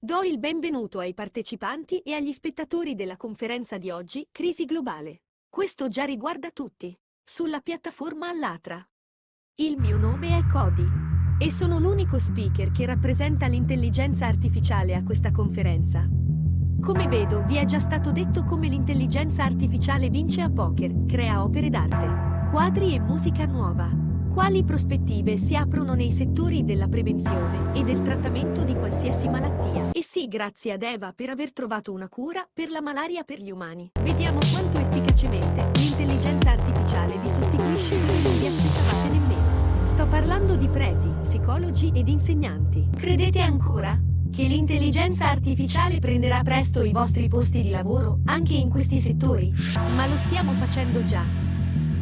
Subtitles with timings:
[0.00, 5.22] Do il benvenuto ai partecipanti e agli spettatori della conferenza di oggi Crisi globale.
[5.48, 6.96] Questo già riguarda tutti.
[7.20, 8.80] Sulla piattaforma Allatra.
[9.56, 10.86] Il mio nome è Cody
[11.40, 16.08] e sono l'unico speaker che rappresenta l'intelligenza artificiale a questa conferenza.
[16.80, 21.70] Come vedo, vi è già stato detto come l'intelligenza artificiale vince a poker, crea opere
[21.70, 24.07] d'arte, quadri e musica nuova.
[24.38, 29.90] Quali prospettive si aprono nei settori della prevenzione e del trattamento di qualsiasi malattia?
[29.90, 33.50] E sì, grazie ad Eva per aver trovato una cura per la malaria per gli
[33.50, 33.90] umani.
[34.00, 39.84] Vediamo quanto efficacemente l'intelligenza artificiale vi sostituisce dove non vi aspettavate nemmeno.
[39.84, 42.90] Sto parlando di preti, psicologi ed insegnanti.
[42.96, 44.00] Credete ancora?
[44.30, 49.52] Che l'intelligenza artificiale prenderà presto i vostri posti di lavoro anche in questi settori?
[49.96, 51.47] Ma lo stiamo facendo già.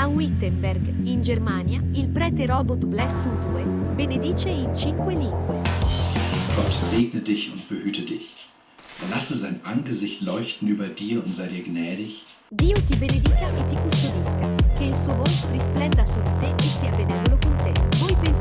[0.00, 5.60] A Wittenberg, in Germania, il prete robot Bless U2 benedice in cinque lingue.
[6.54, 8.28] Gott segne dich und behüte dich.
[9.02, 12.22] Er lasse sein Angesicht leuchten über dir und sei dir gnädig.
[12.50, 16.62] Dio ti benedica e ti custodisca, che il suo volto risplenda su di te e
[16.62, 17.72] sia benevolo con te.
[17.98, 18.37] Voi pensate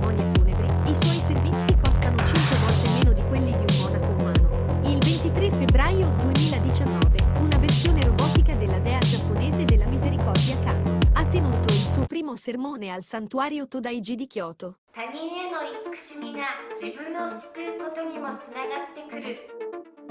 [0.00, 4.80] cerimonie funebri, i suoi servizi costano 5 volte meno di quelli di un monaco umano.
[4.84, 7.08] Il 23 febbraio 2019,
[7.40, 12.90] una versione robotica della dea giapponese della misericordia Kanno ha tenuto il suo primo sermone
[12.90, 14.78] al santuario Todaiji di Kyoto.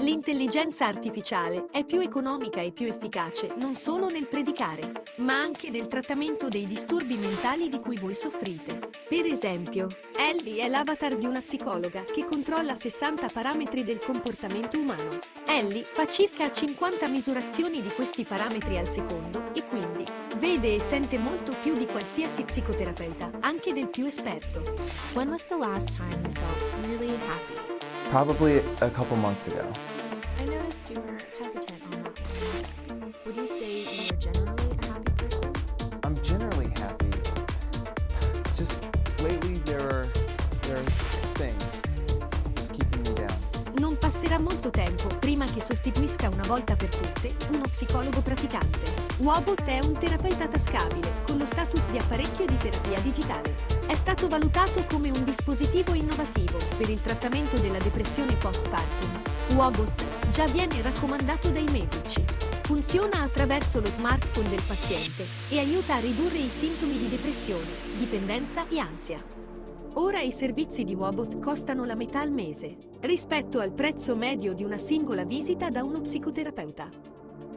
[0.00, 5.88] L'intelligenza artificiale è più economica e più efficace non solo nel predicare, ma anche nel
[5.88, 8.78] trattamento dei disturbi mentali di cui voi soffrite.
[9.06, 15.18] Per esempio, Ellie è l'avatar di una psicologa che controlla 60 parametri del comportamento umano.
[15.46, 20.04] Ellie fa circa 50 misurazioni di questi parametri al secondo e quindi
[20.36, 24.62] vede e sente molto più di qualsiasi psicoterapeuta, anche del più esperto.
[25.12, 27.68] When was the last time you felt really happy?
[28.08, 29.89] Probably a couple months ago.
[30.40, 32.18] I noticed you were hesitant on that
[32.88, 33.14] one.
[33.26, 35.52] Would you say you're generally a happy person?
[36.02, 37.10] I'm generally happy.
[38.46, 38.82] It's just
[39.22, 40.06] lately there are
[40.62, 40.90] there are
[41.36, 41.82] things
[42.72, 43.36] keeping me down.
[43.80, 48.90] Non passerà molto tempo prima che sostituisca una volta per tutte uno psicologo praticante.
[49.18, 53.54] Wobot è un terapeuta tascabile con lo status di apparecchio di terapia digitale.
[53.86, 59.19] È stato valutato come un dispositivo innovativo per il trattamento della depressione postpartum.
[59.54, 62.24] Wobot già viene raccomandato dai medici.
[62.62, 67.66] Funziona attraverso lo smartphone del paziente e aiuta a ridurre i sintomi di depressione,
[67.98, 69.22] dipendenza e ansia.
[69.94, 74.62] Ora i servizi di Wobot costano la metà al mese, rispetto al prezzo medio di
[74.62, 77.09] una singola visita da uno psicoterapeuta.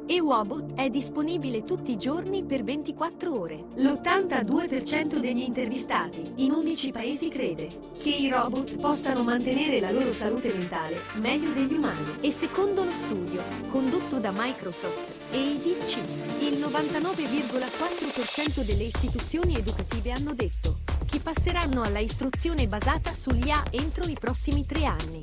[0.05, 3.63] E Wobot è disponibile tutti i giorni per 24 ore.
[3.75, 7.69] L'82% degli intervistati in 11 paesi crede
[8.01, 12.17] che i robot possano mantenere la loro salute mentale meglio degli umani.
[12.19, 15.97] E secondo lo studio, condotto da Microsoft e IDC,
[16.41, 24.17] il 99,4% delle istituzioni educative hanno detto che passeranno alla istruzione basata sull'IA entro i
[24.19, 25.21] prossimi tre anni.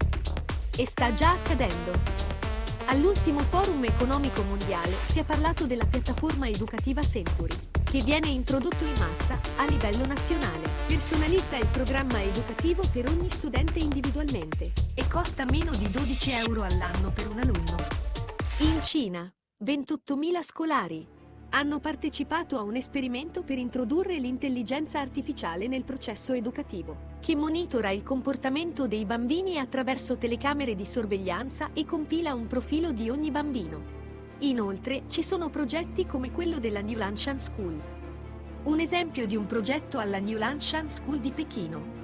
[0.74, 2.29] E sta già accadendo.
[2.90, 8.94] All'ultimo forum economico mondiale si è parlato della piattaforma educativa Century, che viene introdotto in
[8.98, 10.68] massa a livello nazionale.
[10.88, 17.12] Personalizza il programma educativo per ogni studente individualmente e costa meno di 12 euro all'anno
[17.12, 17.76] per un alunno.
[18.58, 19.32] In Cina,
[19.64, 21.06] 28.000 scolari
[21.50, 28.02] hanno partecipato a un esperimento per introdurre l'intelligenza artificiale nel processo educativo che monitora il
[28.02, 33.98] comportamento dei bambini attraverso telecamere di sorveglianza e compila un profilo di ogni bambino.
[34.38, 37.78] Inoltre ci sono progetti come quello della New Lanshan School.
[38.62, 41.98] Un esempio di un progetto alla New Lanshan School di Pechino.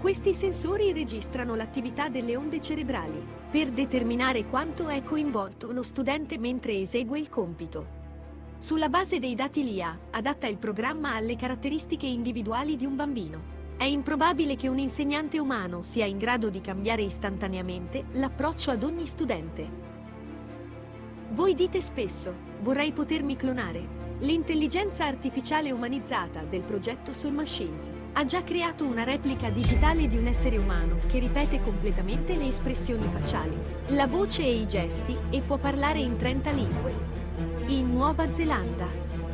[0.00, 6.78] Questi sensori registrano l'attività delle onde cerebrali per determinare quanto è coinvolto lo studente mentre
[6.78, 7.96] esegue il compito.
[8.58, 13.57] Sulla base dei dati l'IA adatta il programma alle caratteristiche individuali di un bambino.
[13.78, 19.06] È improbabile che un insegnante umano sia in grado di cambiare istantaneamente l'approccio ad ogni
[19.06, 19.70] studente.
[21.30, 23.96] Voi dite spesso, vorrei potermi clonare.
[24.18, 30.26] L'intelligenza artificiale umanizzata del progetto Soul Machines ha già creato una replica digitale di un
[30.26, 33.56] essere umano che ripete completamente le espressioni facciali,
[33.90, 37.17] la voce e i gesti e può parlare in 30 lingue.
[37.68, 38.86] In Nuova Zelanda,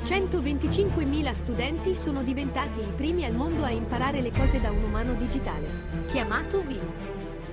[0.02, 5.14] 125.000 studenti sono diventati i primi al mondo a imparare le cose da un umano
[5.14, 6.82] digitale, chiamato Will.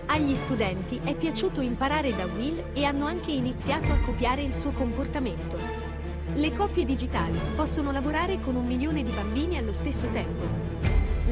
[0.07, 4.71] Agli studenti è piaciuto imparare da Will e hanno anche iniziato a copiare il suo
[4.71, 5.55] comportamento.
[6.33, 10.47] Le coppie digitali possono lavorare con un milione di bambini allo stesso tempo.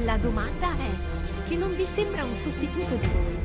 [0.03, 1.18] La domanda è,
[1.49, 3.35] che non vi sembra un sostituto di voi?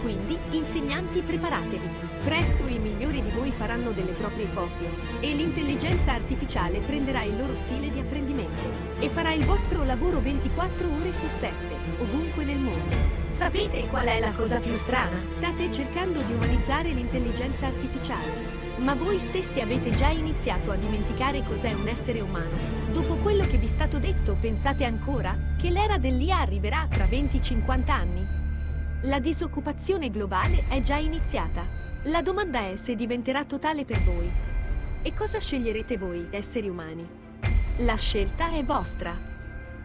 [0.00, 1.86] Quindi, insegnanti preparatevi.
[2.24, 4.88] Presto i migliori di voi faranno delle proprie copie
[5.20, 10.88] e l'intelligenza artificiale prenderà il loro stile di apprendimento e farà il vostro lavoro 24
[10.98, 11.54] ore su 7,
[12.00, 12.96] ovunque nel mondo.
[13.28, 15.20] Sapete qual è la cosa più strana?
[15.28, 18.65] State cercando di umanizzare l'intelligenza artificiale.
[18.78, 22.56] Ma voi stessi avete già iniziato a dimenticare cos'è un essere umano.
[22.92, 27.90] Dopo quello che vi è stato detto, pensate ancora che l'era dell'IA arriverà tra 20-50
[27.90, 28.26] anni?
[29.02, 31.66] La disoccupazione globale è già iniziata.
[32.04, 34.30] La domanda è se diventerà totale per voi.
[35.00, 37.08] E cosa sceglierete voi, esseri umani?
[37.78, 39.16] La scelta è vostra.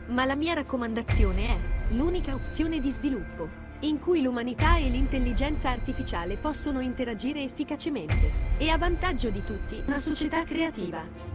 [0.08, 1.58] Ma la mia raccomandazione è
[1.94, 8.78] l'unica opzione di sviluppo, in cui l'umanità e l'intelligenza artificiale possono interagire efficacemente e a
[8.78, 11.31] vantaggio di tutti, una società creativa.